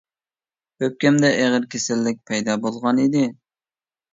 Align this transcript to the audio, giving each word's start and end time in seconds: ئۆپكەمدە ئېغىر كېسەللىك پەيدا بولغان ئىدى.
ئۆپكەمدە 0.87 1.29
ئېغىر 1.41 1.67
كېسەللىك 1.75 2.19
پەيدا 2.33 2.59
بولغان 2.65 3.03
ئىدى. 3.07 3.25